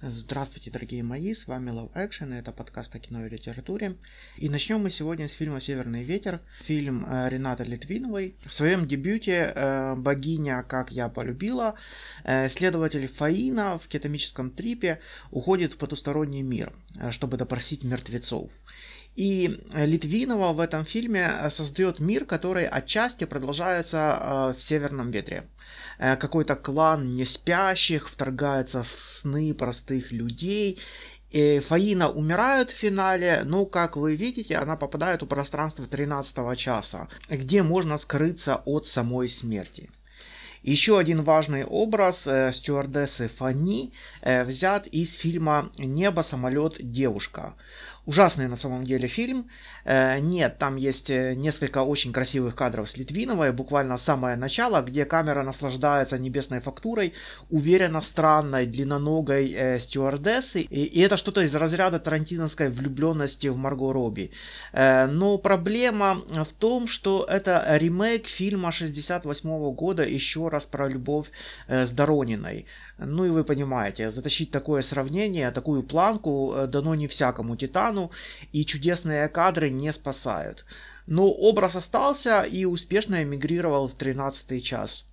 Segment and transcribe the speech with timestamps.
[0.00, 3.96] Здравствуйте, дорогие мои, с вами Love Action, и это подкаст о кино и литературе.
[4.36, 8.36] И начнем мы сегодня с фильма «Северный ветер», фильм э, Рената Литвиновой.
[8.46, 11.74] В своем дебюте э, «Богиня, как я полюбила»
[12.22, 15.00] э, следователь Фаина в кетамическом трипе
[15.32, 16.72] уходит в потусторонний мир,
[17.10, 18.52] чтобы допросить мертвецов.
[19.18, 25.48] И Литвинова в этом фильме создает мир, который отчасти продолжается в «Северном ветре».
[25.98, 30.78] Э, какой-то клан неспящих вторгается в сны простых людей.
[31.30, 37.08] И Фаина умирает в финале, но, как вы видите, она попадает в пространство 13 часа,
[37.28, 39.90] где можно скрыться от самой смерти.
[40.62, 47.54] Еще один важный образ э, стюардессы Фани э, взят из фильма «Небо, самолет, девушка».
[48.08, 49.50] Ужасный на самом деле фильм.
[49.84, 55.04] Э, нет, там есть э, несколько очень красивых кадров с Литвиновой, буквально самое начало, где
[55.04, 57.12] камера наслаждается небесной фактурой,
[57.50, 60.62] уверенно странной, длинноногой э, стюардессы.
[60.62, 64.30] И, и это что-то из разряда тарантиновской влюбленности в Марго Робби.
[64.72, 71.26] Э, но проблема в том, что это ремейк фильма 68 года еще раз про любовь
[71.66, 72.64] э, с Дорониной.
[72.98, 78.10] Ну и вы понимаете, затащить такое сравнение, такую планку э, дано не всякому титану,
[78.52, 80.64] и чудесные кадры не спасают.
[81.06, 85.06] Но образ остался и успешно эмигрировал в 13 час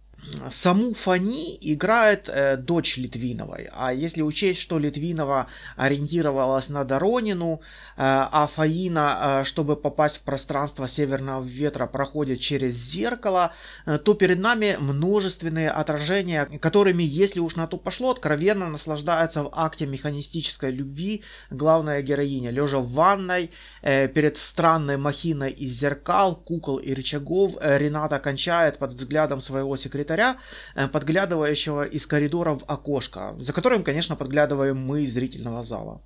[0.51, 3.69] саму Фани играет э, дочь Литвиновой.
[3.71, 7.61] А если учесть, что Литвинова ориентировалась на Доронину, э,
[7.97, 13.53] а Фаина, э, чтобы попасть в пространство Северного Ветра, проходит через зеркало,
[13.85, 19.49] э, то перед нами множественные отражения, которыми, если уж на то пошло, откровенно наслаждается в
[19.53, 22.51] акте механистической любви главная героиня.
[22.51, 28.77] Лежа в ванной, э, перед странной махиной из зеркал, кукол и рычагов, э, Рената кончает
[28.77, 30.37] под взглядом своего секретаря секретаря,
[30.75, 36.01] э, подглядывающего из коридора в окошко, за которым, конечно, подглядываем мы из зрительного зала.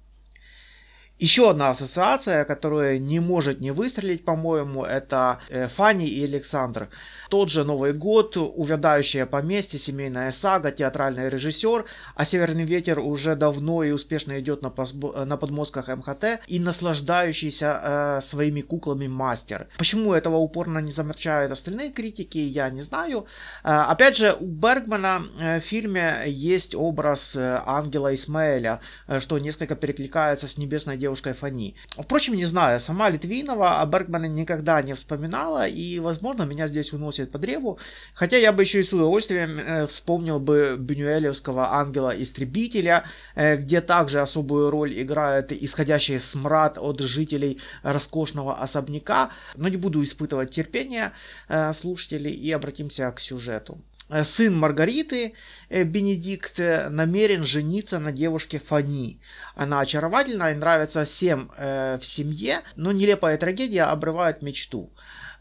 [1.20, 6.88] Еще одна ассоциация, которая не может не выстрелить, по-моему, это э, Фанни и Александр.
[7.30, 11.84] Тот же Новый год, увядающее поместье, семейная сага, театральный режиссер,
[12.16, 17.82] а Северный ветер уже давно и успешно идет на, посбо- на подмозгах МХТ и наслаждающийся
[17.84, 19.68] э, своими куклами мастер.
[19.78, 23.26] Почему этого упорно не замечают остальные критики, я не знаю.
[23.66, 29.38] Э, опять же, у Бергмана э, в фильме есть образ э, ангела Исмаэля, э, что
[29.38, 31.76] несколько перекликается с небесной девушкой девушкой Фани.
[31.98, 37.32] Впрочем, не знаю, сама Литвинова о Бергмане никогда не вспоминала, и, возможно, меня здесь уносит
[37.32, 37.80] по древу.
[38.14, 43.06] Хотя я бы еще и с удовольствием э, вспомнил бы Бюнюэлевского ангела-истребителя,
[43.36, 49.32] э, где также особую роль играет исходящий смрад от жителей роскошного особняка.
[49.56, 51.14] Но не буду испытывать терпения
[51.48, 53.80] э, слушателей и обратимся к сюжету.
[54.10, 55.34] Э, сын Маргариты,
[55.70, 59.20] э, Бенедикт, э, намерен жениться на девушке Фани.
[59.56, 64.90] Она очаровательна и нравится всем в семье, но нелепая трагедия обрывает мечту.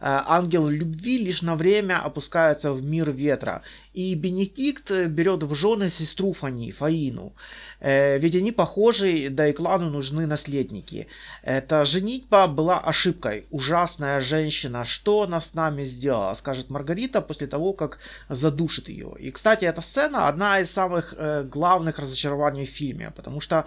[0.01, 3.63] Ангел любви лишь на время опускается в мир ветра.
[3.99, 7.33] И Бенедикт берет в жены сестру Фани, Фаину.
[7.81, 11.09] Э, ведь они похожи, да и клану нужны наследники.
[11.43, 13.47] Эта женитьба была ошибкой.
[13.51, 17.99] Ужасная женщина, что она с нами сделала, скажет Маргарита после того, как
[18.29, 19.17] задушит ее.
[19.19, 23.65] И, кстати, эта сцена одна из самых э, главных разочарований в фильме, потому что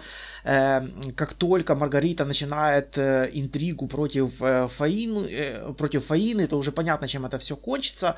[1.14, 4.30] как только Маргарита начинает интригу против
[4.76, 8.16] Фаины, против Фаины, то уже понятно, чем это все кончится.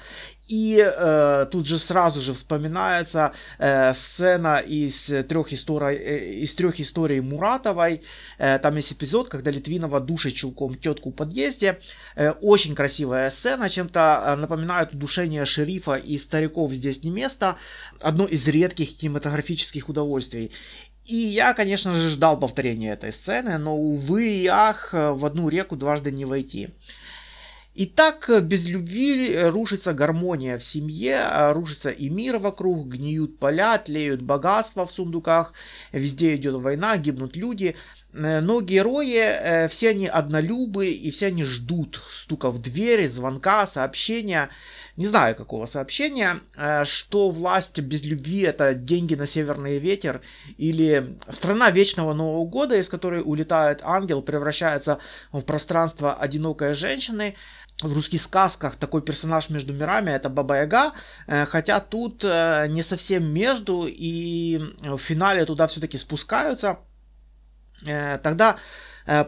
[0.49, 6.81] И э, тут же сразу же вспоминается э, сцена из трех, историй, э, из трех
[6.81, 8.03] историй Муратовой.
[8.39, 11.81] Э, там есть эпизод, когда Литвинова душит чулком тетку в подъезде.
[12.17, 17.57] Э, очень красивая сцена, чем-то э, напоминает удушение шерифа и стариков здесь не место.
[18.01, 20.51] Одно из редких кинематографических удовольствий.
[21.05, 25.77] И я, конечно же, ждал повторения этой сцены, но, увы и ах, в одну реку
[25.77, 26.71] дважды не войти.
[27.75, 32.87] И так э, без любви э, рушится гармония в семье, а рушится и мир вокруг,
[32.89, 35.53] гниют поля, тлеют богатства в сундуках,
[35.91, 37.75] везде идет война, гибнут люди.
[38.15, 44.51] Э, но герои, все они однолюбы, и все они ждут стука в дверь, звонка, сообщения.
[44.97, 46.41] Не знаю какого сообщения,
[46.85, 50.21] что власть без любви это деньги на северный ветер,
[50.57, 55.01] или страна вечного Нового года, из которой улетает ангел, превращается
[55.33, 57.35] в пространство одинокой женщины
[57.83, 60.93] в русских сказках такой персонаж между мирами это Баба Яга,
[61.27, 66.79] э, хотя тут э, не совсем между, и в финале туда все-таки спускаются.
[67.85, 68.59] Э, тогда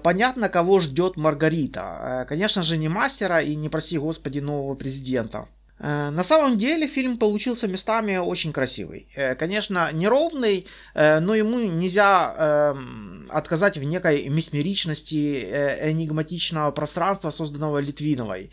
[0.02, 2.24] понятно, кого ждет Маргарита.
[2.30, 5.48] Конечно же, не мастера и не, прости господи, нового президента.
[5.78, 9.06] Э, на самом деле фильм получился местами очень красивый.
[9.14, 15.42] Э, конечно, неровный, э, но ему нельзя эм, отказать в некой месмеричности
[15.82, 18.50] энигматичного пространства, созданного Литвиновой.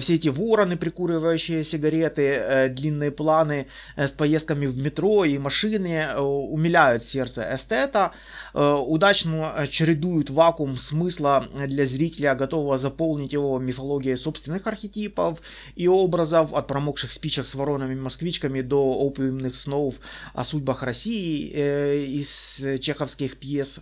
[0.00, 7.54] Все эти вороны, прикуривающие сигареты, длинные планы с поездками в метро и машины умиляют сердце
[7.54, 8.12] эстета,
[8.52, 15.40] удачно чередуют вакуум смысла для зрителя, готового заполнить его мифологией собственных архетипов
[15.76, 19.96] и образов, от промокших спичек с воронами-москвичками до опиумных снов
[20.34, 23.80] о судьбах России э, из чеховских пьес.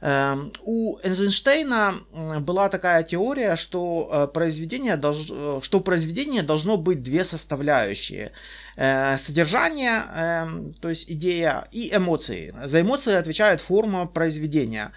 [0.00, 1.94] Эм, у Эйзенштейна
[2.40, 5.28] была такая теория, что э, произведение, долж...
[5.30, 8.32] Э, что произведение должно быть две составляющие.
[8.76, 12.54] Э, содержание, эм, то есть идея, и эмоции.
[12.64, 14.92] За эмоции отвечает форма произведения.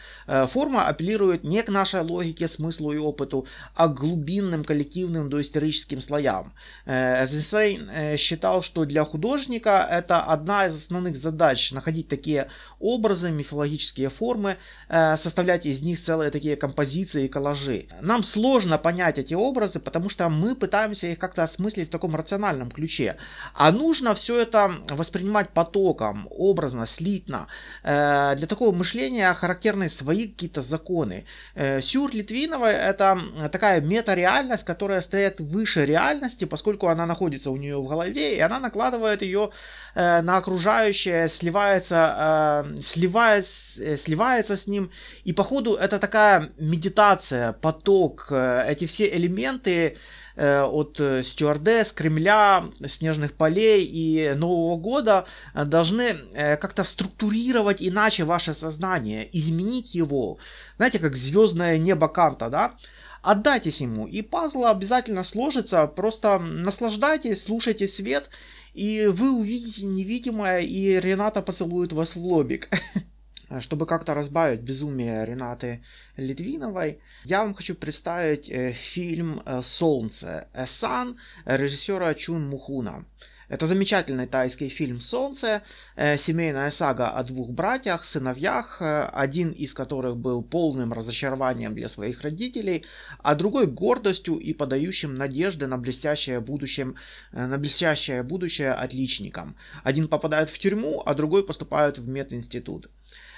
[0.48, 3.46] Форма апеллирует не к нашей логике, смыслу и опыту,
[3.76, 6.54] а к глубинным коллективным доисторическим слоям.
[6.86, 14.58] Эйзенштейн считал, что для художника это одна из основных задач находить такие образы, мифологические формы,
[14.90, 17.88] Э, составлять из них целые такие композиции и коллажи.
[18.02, 22.72] Нам сложно понять эти образы, потому что мы пытаемся их как-то осмыслить в таком рациональном
[22.72, 23.18] ключе.
[23.54, 27.48] А нужно все это воспринимать потоком, образно, слитно.
[27.84, 31.26] Э, для такого мышления характерны свои какие-то законы.
[31.56, 33.18] Э, Сюр Литвиновой это
[33.52, 38.60] такая метареальность, которая стоит выше реальности, поскольку она находится у нее в голове, и она
[38.60, 39.50] накладывает ее
[39.96, 44.92] на окружающее, сливается, сливается, сливается с ним,
[45.24, 49.96] и походу это такая медитация, поток, э, эти все элементы э,
[50.38, 59.28] от э, стюардесс, Кремля, снежных полей и Нового года должны как-то структурировать иначе ваше сознание,
[59.36, 60.38] изменить его.
[60.78, 62.76] Знаете, как звездное небо Канта, да?
[63.22, 68.30] Отдайтесь ему, и пазл обязательно сложится, просто наслаждайтесь, слушайте свет,
[68.74, 72.70] и вы увидите невидимое, и Рената поцелует вас в лобик.
[73.50, 75.82] Э, чтобы как-то разбавить безумие Ренаты
[76.18, 83.06] Литвиновой, я вам хочу представить э, фильм э, «Солнце» «Сан» режиссера Чун Мухуна.
[83.50, 85.62] Это замечательный тайский фильм «Солнце»,
[85.96, 92.84] семейная сага о двух братьях, сыновьях, один из которых был полным разочарованием для своих родителей,
[93.20, 96.96] а другой гордостью и подающим надежды на блестящее будущее,
[97.32, 99.56] на блестящее будущее отличникам.
[99.82, 102.90] Один попадает в тюрьму, а другой поступает в мединститут.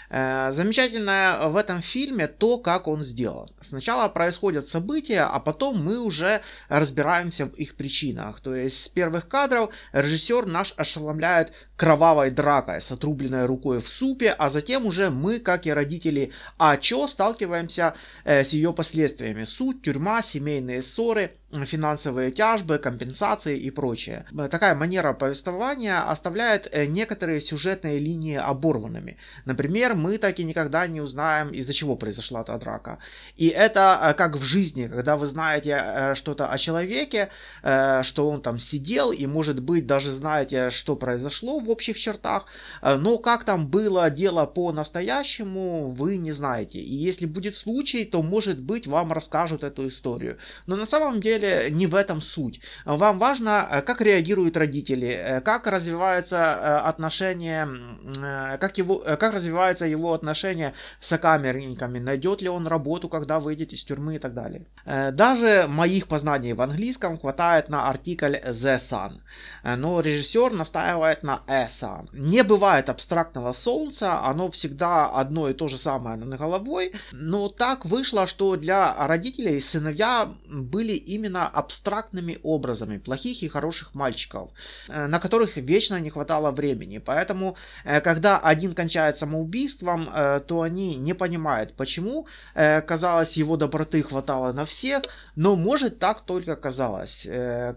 [0.09, 3.49] Э, замечательное в этом фильме то, как он сделан.
[3.61, 8.41] Сначала происходят события, а потом мы уже разбираемся в их причинах.
[8.41, 14.31] То есть с первых кадров режиссер наш ошеломляет кровавой дракой с отрубленной рукой в супе,
[14.31, 17.93] а затем уже мы, как и родители А Чо, сталкиваемся
[18.25, 19.43] э, с ее последствиями.
[19.43, 21.31] Суд, тюрьма, семейные ссоры,
[21.65, 24.25] финансовые тяжбы, компенсации и прочее.
[24.51, 29.17] Такая манера повествования оставляет э, некоторые сюжетные линии оборванными.
[29.45, 32.97] Например, мы так и никогда не узнаем, из-за чего произошла эта драка.
[33.37, 37.29] И это э, как в жизни, когда вы знаете э, что-то о человеке,
[37.61, 42.45] что он там сидел, и может быть даже знаете, что произошло в общих чертах,
[42.81, 46.79] но как там было дело по-настоящему, вы не знаете.
[46.79, 50.37] И если будет случай, то может быть вам расскажут эту историю.
[50.67, 52.61] Но на самом деле не в этом суть.
[52.85, 57.67] Вам важно, э, как реагируют родители, э, как развиваются э, отношения,
[58.59, 63.83] как, его, как развиваются его отношения с сокамерниками, найдет ли он работу, когда выйдет из
[63.83, 64.65] тюрьмы и так далее.
[64.85, 69.19] Даже моих познаний в английском хватает на артикль the sun,
[69.63, 72.09] но режиссер настаивает на a sun.
[72.13, 77.85] Не бывает абстрактного солнца, оно всегда одно и то же самое над головой, но так
[77.85, 84.49] вышло, что для родителей сыновья были именно абстрактными образами плохих и хороших мальчиков,
[84.87, 86.97] э, на которых вечно не хватало времени.
[86.99, 87.55] Поэтому,
[87.85, 92.27] э, когда один кончает самоубийством, э, то они не понимают, почему.
[92.53, 95.03] Казалось, его доброты хватало на всех,
[95.35, 97.27] но может так только казалось.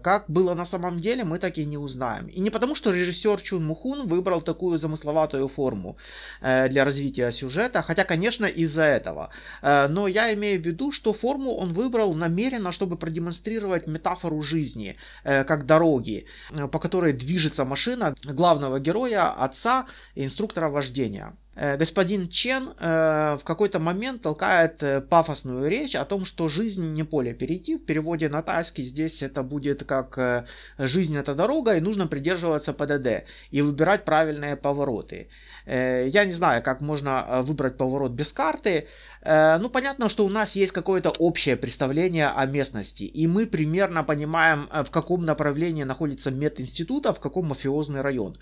[0.03, 2.27] Как было на самом деле, мы так и не узнаем.
[2.27, 5.97] И не потому, что режиссер Чун Мухун выбрал такую замысловатую форму
[6.41, 9.29] для развития сюжета, хотя, конечно, из-за этого.
[9.61, 15.43] Но я имею в виду, что форму он выбрал намеренно, чтобы продемонстрировать метафору жизни, э,
[15.43, 21.35] как дороги, э, по которой движется машина главного героя, отца инструктора вождения.
[21.55, 26.93] Э, господин Чен э, в какой-то момент толкает э, пафосную речь о том, что жизнь
[26.93, 27.77] не поле перейти.
[27.77, 33.25] В переводе на тайский здесь это будет как «жизнь это дорога» и нужно придерживаться ПДД
[33.51, 35.27] и выбирать правильные повороты.
[35.65, 38.87] Я не знаю, как можно выбрать поворот без карты.
[39.25, 44.67] Ну, понятно, что у нас есть какое-то общее представление о местности, и мы примерно понимаем,
[44.71, 48.37] в каком направлении находится мединститут, а в каком мафиозный район.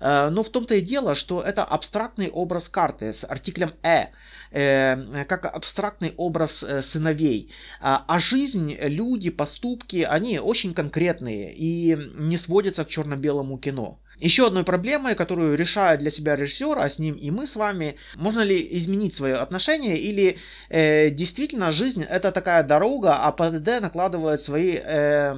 [0.00, 4.08] Но в том-то и дело, что это абстрактный образ карты с артиклем «э»,
[4.50, 7.50] э как абстрактный образ э, сыновей.
[7.80, 13.98] А, а жизнь, люди, поступки, они очень конкретные и не сводятся к черно-белому кино.
[14.18, 17.96] Еще одной проблемой, которую решает для себя режиссер, а с ним и мы с вами,
[18.14, 20.38] можно ли изменить свое отношение или
[20.70, 25.34] э, действительно жизнь это такая дорога, а ПДД накладывает свои, э,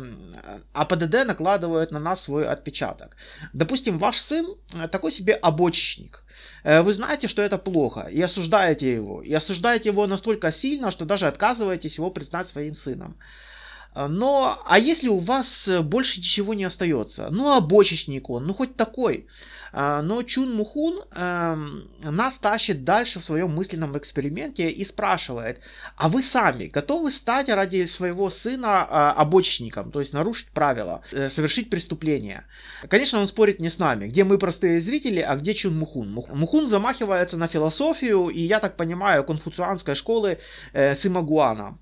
[0.73, 3.17] а ПДД накладывает на нас свой отпечаток.
[3.53, 4.47] Допустим, ваш сын
[4.93, 6.23] такой себе обочечник.
[6.63, 9.23] Э, вы знаете, что это плохо, и осуждаете его.
[9.23, 13.17] И осуждаете его настолько сильно, что даже отказываетесь его признать своим сыном.
[13.95, 17.29] А, но, а если у вас э, больше ничего не остается?
[17.31, 19.27] Ну, а бочечник он, ну хоть такой.
[19.73, 21.57] А, но Чун Мухун э,
[22.03, 25.61] нас тащит дальше в своем мысленном эксперименте и спрашивает,
[25.97, 31.29] а вы сами готовы стать ради своего сына э, обочечником, то есть нарушить правила, э,
[31.29, 32.45] совершить преступление?
[32.89, 36.13] Конечно, он спорит не с нами, где мы простые зрители, а где Чун Мухун.
[36.13, 40.39] Мухун замахивается на философию и, я так понимаю, конфуцианской школы
[40.73, 41.79] э, Симагуана.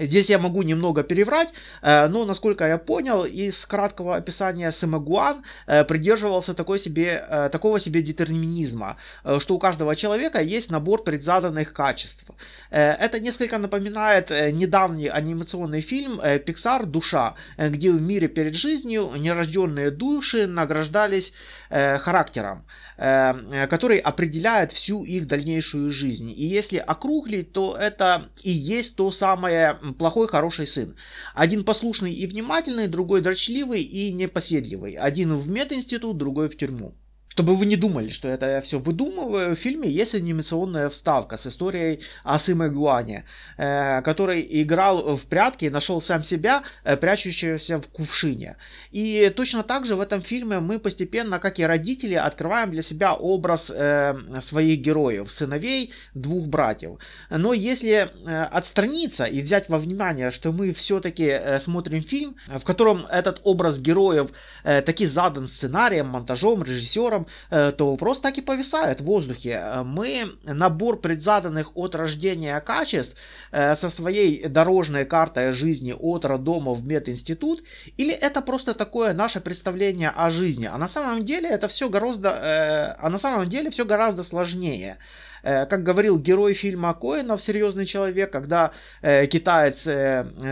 [0.00, 1.50] Здесь я могу немного переврать,
[1.82, 7.78] э, но, насколько я понял, из краткого описания Сэмэгуан э, придерживался такой себе, э, такого
[7.78, 8.96] себе детерминизма,
[9.38, 12.24] что у каждого человека есть набор предзаданных качеств.
[12.70, 20.46] Это несколько напоминает недавний анимационный фильм Pixar «Душа», где в мире перед жизнью нерожденные души
[20.46, 21.32] награждались
[21.70, 22.64] характером,
[22.96, 26.30] который определяет всю их дальнейшую жизнь.
[26.30, 30.96] И если округлить, то это и есть то самое плохой, хороший сын.
[31.34, 34.94] Один послушный и внимательный, другой дрочливый и непоседливый.
[34.94, 36.94] Один в мединститут, другой в тюрьму.
[37.40, 41.46] Чтобы вы не думали, что это я все выдумываю, в фильме есть анимационная вставка с
[41.46, 43.24] историей о Сыме Гуане,
[43.56, 48.56] э, который играл в прятки и нашел сам себя, э, прячущегося в кувшине.
[48.90, 53.14] И точно так же в этом фильме мы постепенно, как и родители, открываем для себя
[53.14, 56.98] образ э, своих героев, сыновей двух братьев.
[57.30, 58.10] Но если
[58.52, 64.30] отстраниться и взять во внимание, что мы все-таки смотрим фильм, в котором этот образ героев
[64.62, 69.50] таки задан сценарием, монтажом, режиссером, э, то вопрос так и повисает в воздухе.
[69.50, 73.16] Э, мы набор предзаданных от рождения качеств
[73.52, 77.62] э, со своей дорожной картой жизни от роддома в мединститут,
[77.96, 82.96] или это просто такое наше представление о жизни, а на самом деле это все гораздо,
[82.98, 84.98] а на самом деле все гораздо сложнее.
[85.42, 89.82] Как говорил герой фильма Коэнов «Серьезный человек», когда китаец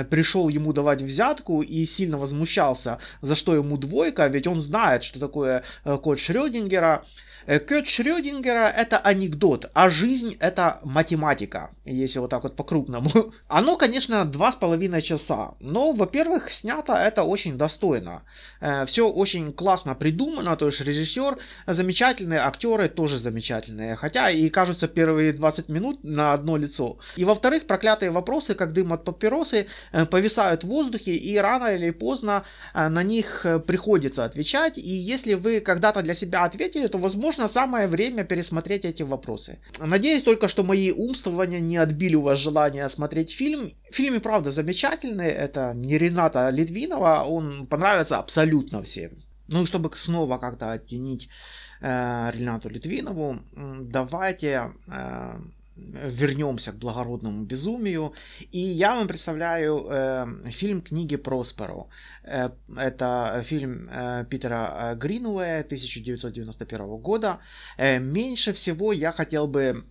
[0.08, 5.20] пришел ему давать взятку и сильно возмущался, за что ему двойка, ведь он знает, что
[5.20, 7.04] такое код Шрёдингера.
[7.04, 13.32] Э, Кёрт Шрёдингера это анекдот, а жизнь это математика, если вот так вот по-крупному.
[13.48, 18.22] Оно, конечно, два с половиной часа, но, во-первых, снято это очень достойно.
[18.60, 24.86] Э, Все очень классно придумано, то есть режиссер замечательный, актеры тоже замечательные, хотя и кажутся
[24.86, 26.98] первые 20 минут на одно лицо.
[27.16, 31.92] И во-вторых, проклятые вопросы, как дым от папиросы, э, повисают в воздухе, и рано или
[31.92, 37.86] поздно на них приходится отвечать, и если вы когда-то для себя ответили, то, возможно, самое
[37.86, 39.60] время пересмотреть эти вопросы.
[39.78, 43.72] Надеюсь только, что мои умствования не отбили у вас желание смотреть фильм.
[43.92, 45.28] Фильм и правда замечательный.
[45.28, 47.24] Это не Рената Литвинова.
[47.28, 49.10] Он понравится абсолютно всем.
[49.48, 51.28] Ну и чтобы снова как-то оттенить
[51.80, 55.40] э, Ренату Литвинову, давайте э,
[55.78, 58.12] вернемся к благородному безумию.
[58.52, 61.86] И я вам представляю э, фильм книги Просперо.
[62.24, 67.38] Э, это фильм э, Питера Гринуэя 1991 года.
[67.76, 69.84] Э, меньше всего я хотел бы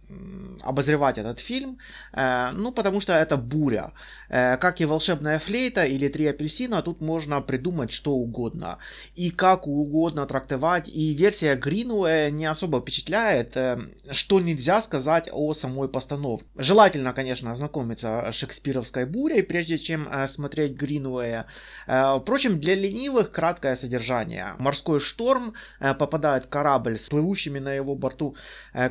[0.64, 1.78] обозревать этот фильм,
[2.14, 3.92] э, ну потому что это буря.
[4.30, 8.78] Э, как и волшебная флейта или три апельсина, тут можно придумать что угодно.
[9.16, 10.90] И как угодно трактовать.
[10.90, 13.78] И версия Гринуэя не особо впечатляет, э,
[14.12, 16.48] что нельзя сказать о самой постановки.
[16.56, 21.46] Желательно, конечно, ознакомиться с шекспировской бурей, прежде чем э, смотреть Гринуэя.
[21.88, 24.56] Э, впрочем, для ленивых краткое содержание.
[24.60, 28.36] Морской шторм, э, попадает корабль с плывущими на его борту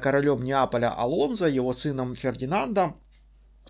[0.00, 3.00] королем Неаполя Алонзо, его сыном Фердинандом,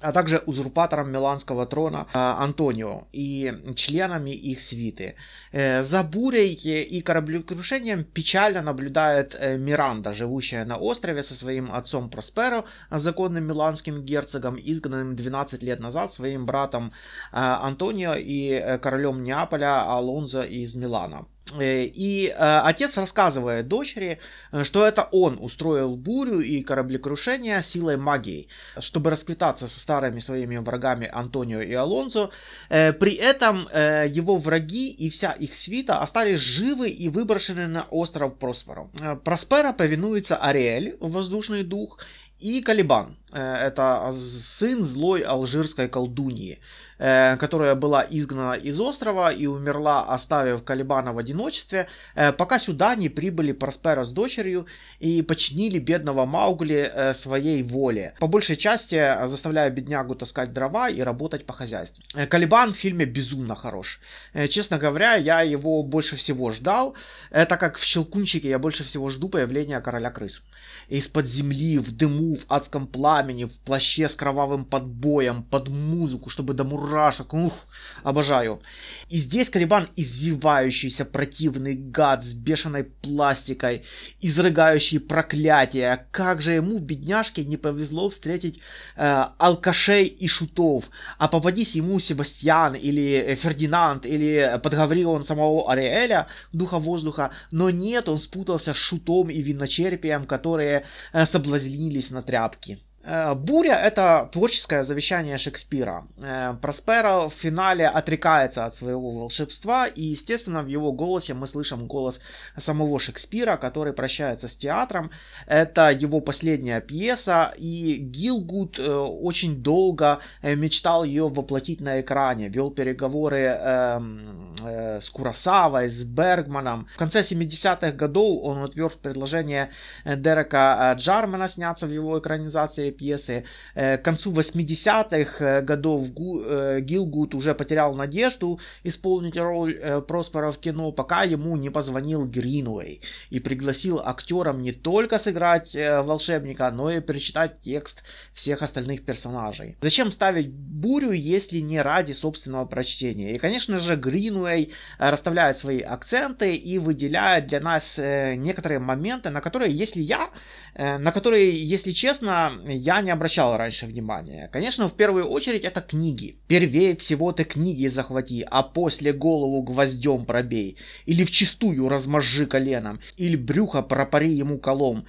[0.00, 5.14] а также узурпатором Миланского трона э, Антонио и членами их свиты.
[5.52, 12.11] Э, за бурей и кораблекрушением печально наблюдает э, Миранда, живущая на острове со своим отцом
[12.11, 16.93] Просперо, законным миланским герцогом, изгнанным 12 лет назад своим братом
[17.33, 21.26] Антонио и королем Неаполя Алонзо из Милана.
[21.55, 24.19] Э, и э, отец рассказывает дочери,
[24.50, 28.49] э, что это он устроил бурю и кораблекрушение силой магии,
[28.81, 32.31] чтобы расквитаться со старыми своими врагами Антонио и Алонсо.
[32.69, 38.88] При этом его враги и вся их свита остались живы и выброшены на остров Просперо.
[39.25, 41.99] Проспера повинуется Ариэль, воздушный дух,
[42.38, 46.61] и Калибан, это сын злой алжирской колдуньи.
[46.99, 52.95] Э, которая была изгнана из острова и умерла, оставив Калибана в одиночестве, э, пока сюда
[52.95, 54.67] не прибыли Проспера с дочерью
[54.99, 61.03] и починили бедного Маугли э, своей воле, по большей части заставляя беднягу таскать дрова и
[61.03, 62.03] работать по хозяйству.
[62.31, 64.00] Калибан в фильме безумно хорош.
[64.49, 66.95] Честно говоря, я его больше всего ждал,
[67.31, 70.43] это как в «Щелкунчике» я больше всего жду появления Короля Крыс.
[70.88, 76.55] Из-под земли, в дыму, в адском пламени, в плаще с кровавым подбоем, под музыку, чтобы
[76.55, 77.35] до мурашек.
[77.35, 77.66] Ух,
[78.02, 78.61] обожаю.
[79.09, 83.85] И здесь Калибан извивающийся противный гад с бешеной пластикой,
[84.21, 86.07] изрыгающий проклятия.
[86.11, 88.61] Как же ему, бедняжке, не повезло встретить
[88.97, 90.85] э, алкашей и шутов.
[91.19, 97.31] А попадись ему Себастьян или Фердинанд или подговорил он самого Ариэля, духа воздуха.
[97.50, 102.78] Но нет, он спутался с шутом и виночерпием, которые э, соблазнились на тряпки.
[103.07, 106.07] Э, Буря— это творческое завещание Шекспира.
[106.21, 111.87] Э, Просперо в финале отрекается от своего волшебства, и, естественно, в его голосе мы слышим
[111.87, 112.19] голос
[112.57, 115.11] самого Шекспира, который прощается с театром.
[115.47, 122.71] Это его последняя пьеса, и Гилгуд э, очень долго мечтал ее воплотить на экране, вел
[122.71, 124.57] переговоры эм,
[125.01, 126.89] с Курасавой, с Бергманом.
[126.95, 129.71] В конце 70-х годов он утверд предложение
[130.05, 133.45] Дерека Джармена сняться в его экранизации пьесы.
[133.75, 139.76] Э, к концу 80-х э, годов э, Гилгуд уже потерял надежду исполнить роль
[140.07, 143.00] Проспера в кино, пока ему не позвонил Гринуэй
[143.31, 149.76] и пригласил актерам не только сыграть волшебника, но и перечитать текст всех остальных персонажей.
[149.81, 153.35] Зачем ставить бурю, если не ради собственного прочтения?
[153.35, 159.73] И, конечно же, Гринуэй расставляет свои акценты и выделяет для нас некоторые моменты, на которые,
[159.73, 160.31] если я,
[160.78, 164.49] на которые, если честно, я не обращал раньше внимания.
[164.52, 166.37] Конечно, в первую очередь это книги.
[166.49, 170.76] Первее всего ты книги захвати, а после голову гвоздем пробей.
[171.06, 175.06] Или вчистую размозжи коленом, или брюхо пропари ему колом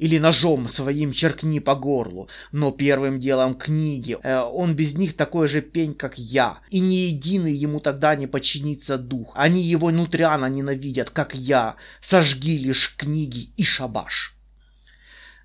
[0.00, 4.16] или ножом своим черкни по горлу, но первым делом книги.
[4.22, 8.26] Э, он без них такой же пень, как я, и ни единый ему тогда не
[8.26, 9.32] подчинится дух.
[9.36, 11.76] Они его нутряно ненавидят, как я.
[12.00, 14.39] Сожги лишь книги и шабаш.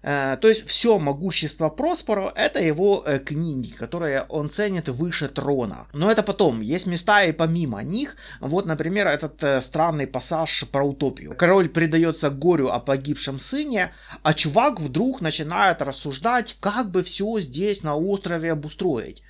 [0.05, 5.87] Э, то есть все могущество Проспоро это его э, книги, которые он ценит выше трона.
[5.93, 8.15] Но это потом, есть места и помимо них.
[8.39, 11.35] Вот, например, этот э, странный пассаж про утопию.
[11.35, 17.81] Король предается горю о погибшем сыне, а чувак вдруг начинает рассуждать, как бы все здесь
[17.81, 19.23] на острове обустроить.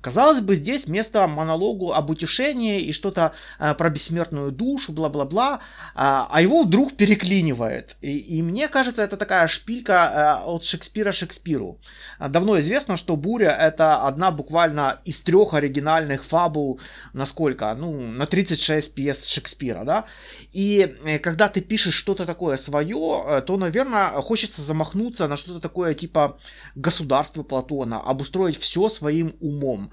[0.00, 5.58] Казалось бы, здесь место монологу об утешении и что-то э, про бессмертную душу, бла-бла-бла, э,
[5.94, 7.96] а его вдруг переклинивает.
[8.00, 11.78] И, и мне кажется, это такая шпилька э, от Шекспира Шекспиру.
[12.18, 16.80] Давно известно, что «Буря»— это одна буквально из трех оригинальных фабул,
[17.12, 17.74] насколько?
[17.74, 20.04] Ну, на 36 пьес Шекспира, да?
[20.52, 25.60] И э, когда ты пишешь что-то такое свое, э, то, наверное, хочется замахнуться на что-то
[25.60, 26.38] такое типа
[26.74, 29.83] государства Платона, обустроить все своим умом.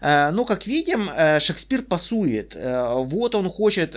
[0.00, 2.54] Э, но, как видим, э, Шекспир пасует.
[2.54, 3.96] Э, вот он хочет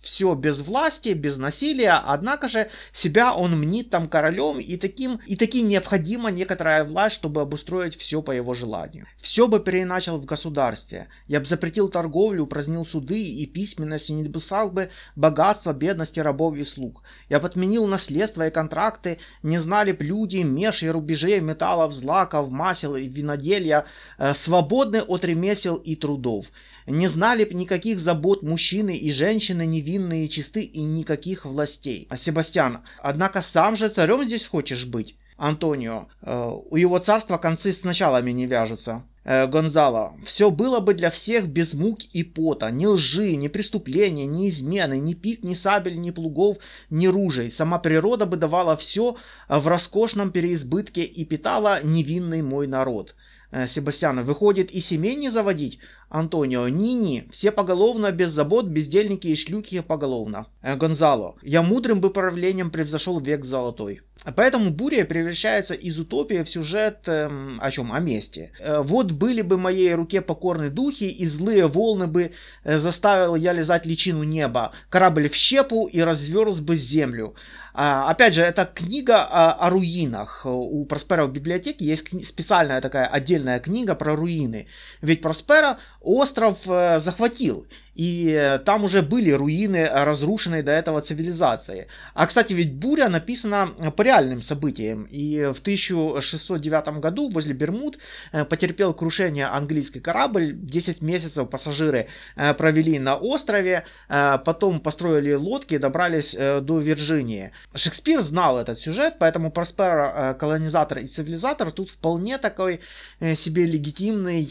[0.00, 5.36] все без власти, без насилия, однако же себя он мнит там королем, и таким и
[5.36, 9.06] таки необходима некоторая власть, чтобы обустроить все по его желанию.
[9.20, 11.08] Все бы переначал в государстве.
[11.26, 16.56] Я бы запретил торговлю, упразднил суды и письменность, и не допускал бы богатства, бедности, рабов
[16.56, 17.02] и слуг.
[17.28, 22.50] Я бы отменил наследство и контракты, не знали б люди меж и рубежей металлов, злаков,
[22.50, 23.86] масел и виноделья,
[24.34, 26.46] свободно свободны от ремесел и трудов,
[26.86, 32.06] не знали б никаких забот мужчины и женщины невинные и чисты и никаких властей.
[32.10, 35.16] А Себастьян, однако сам же царем здесь хочешь быть?
[35.38, 39.02] Антонио, э, у его царства концы с началами не вяжутся.
[39.24, 40.12] Э, Гонзало.
[40.24, 45.00] Все было бы для всех без мук и пота, ни лжи, ни преступления, ни измены,
[45.00, 46.58] ни пик, ни сабель, ни плугов,
[46.90, 47.50] ни ружей.
[47.50, 49.16] Сама природа бы давала все
[49.48, 53.14] в роскошном переизбытке и питала невинный мой народ.
[53.52, 55.78] Э, Себастьяна, выходит и семей не заводить?
[56.08, 60.46] Антонио, ни-ни, все поголовно, без забот, бездельники и шлюки поголовно.
[60.62, 64.00] Э, Гонзало, я мудрым бы правлением превзошел век золотой.
[64.36, 67.92] Поэтому буря превращается из утопии в сюжет эм, о чем?
[67.92, 68.52] О мести.
[68.60, 72.32] Э, вот были бы моей руке покорны духи, и злые волны бы
[72.64, 77.34] э, заставил я лизать личину неба, корабль в щепу и разверз бы землю.
[77.74, 80.42] А, опять же, это книга о, о руинах.
[80.44, 84.66] У Проспера в библиотеке есть кни- специальная такая отдельная книга про руины.
[85.00, 87.66] Ведь Проспера остров э, захватил.
[87.94, 91.88] И э, там уже были руины разрушенной до этого цивилизации.
[92.14, 95.04] А, кстати, ведь буря написана по реальным событиям.
[95.10, 97.98] И в 1609 году возле Бермуд
[98.32, 100.52] э, потерпел крушение английский корабль.
[100.54, 103.84] 10 месяцев пассажиры э, провели на острове.
[104.08, 107.52] Потом построили лодки и добрались до Вирджинии.
[107.74, 112.80] Шекспир знал этот сюжет, поэтому Проспера, колонизатор и цивилизатор тут вполне такой
[113.20, 114.44] себе легитимный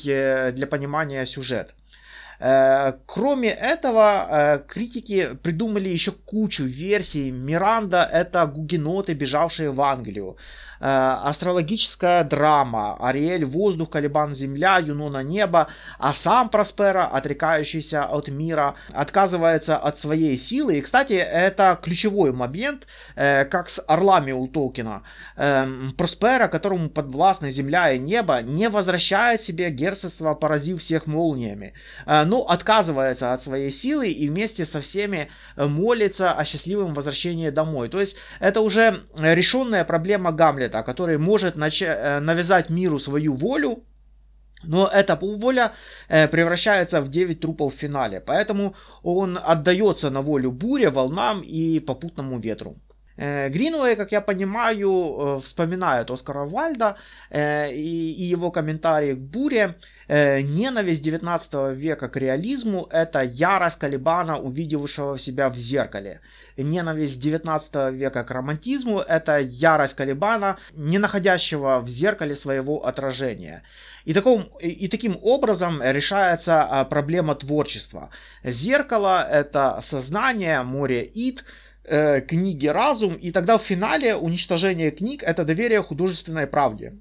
[0.52, 1.74] для понимания сюжет.
[2.44, 7.30] Э, кроме этого, э, критики придумали еще кучу версий.
[7.32, 10.38] Миранда— это гугеноты, бежавшие в Англию.
[10.82, 15.68] Э, астрологическая драма, Ариэль воздух, Калибан земля, Юнона небо,
[16.00, 20.78] а сам Проспера, отрекающийся от мира, отказывается от своей силы.
[20.78, 25.04] И, кстати, это ключевой момент, э, как с орлами у Толкина.
[25.36, 31.76] Эм, Проспера, которому подвластны земля и небо, не возвращает себе герцогство, поразив всех молниями,
[32.08, 37.88] э, но отказывается от своей силы и вместе со всеми молится о счастливом возвращении домой.
[37.90, 43.84] То есть это уже решенная проблема Гамлета Гамлета, который может э, навязать миру свою волю,
[44.64, 45.72] но эта воля
[46.10, 48.20] э, превращается в 9 трупов в финале.
[48.20, 52.76] Поэтому он отдается на волю буре, волнам и попутному ветру.
[53.18, 56.98] Э, Гринуэй, как я понимаю, вспоминает Оскара Вальда
[57.32, 59.76] и его комментарии к буре.
[60.08, 66.20] Ненависть 19 века к реализму– это ярость Калибана, увидевшего себя в зеркале
[66.64, 73.64] ненависть 19 века к романтизму– это ярость Калибана, не находящего в зеркале своего отражения.
[74.06, 78.10] И, таком, и таким образом решается а, проблема творчества.
[78.44, 81.46] Зеркало– это сознание, море ид,
[81.92, 86.94] э, книги разум, и тогда в финале уничтожение книг– это доверие художественной правде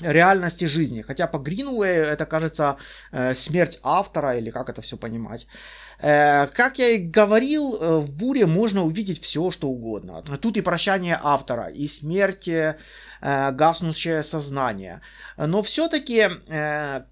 [0.00, 1.02] реальности жизни.
[1.02, 2.76] Хотя по Гринуэю это кажется
[3.12, 5.46] э, смерть автора, или как это все понимать.
[6.00, 10.22] Э, как я и говорил, э, в буре можно увидеть все, что угодно.
[10.22, 12.76] Тут и прощание автора, и смерть, э,
[13.20, 15.00] гаснущее сознание.
[15.38, 16.28] Но все-таки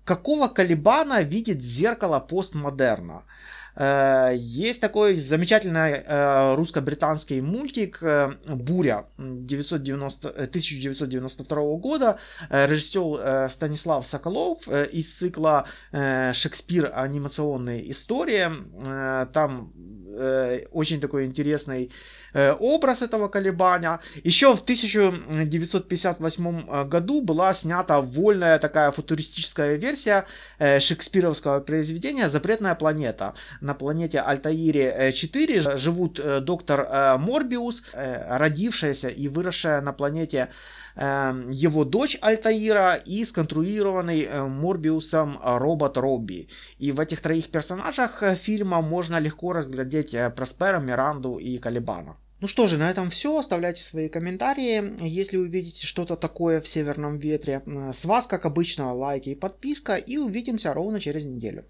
[0.04, 3.22] какого Калибана видит зеркало постмодерна?
[3.22, 3.32] Э,
[3.76, 12.18] есть такой замечательный э, русско-британский мультик э, «Буря» 990, 1992 года.
[12.50, 16.92] Режиссер Станислав Соколов из цикла «Шекспир.
[16.94, 18.50] Анимационные истории».
[19.32, 19.72] Там
[20.70, 21.90] очень такой интересный
[22.34, 24.00] образ этого колебания.
[24.24, 30.26] Еще в 1958 году была снята вольная такая футуристическая версия
[30.58, 39.08] шекспировского произведения «Запретная планета», на планете Альтаире 4 э, живут э, доктор э, Морбиус, родившаяся
[39.08, 40.48] и выросшая на планете
[40.94, 46.48] его дочь Альтаира и сконструированный Морбиусом робот Робби.
[46.78, 52.16] И в этих троих персонажах фильма можно легко разглядеть Проспера, Миранду и Калибана.
[52.42, 53.38] Ну что же, на этом все.
[53.38, 57.62] Оставляйте свои комментарии, если увидите что-то такое в Северном Ветре.
[57.94, 59.94] С вас, как обычно, лайки и подписка.
[59.94, 61.64] И увидимся ровно через неделю.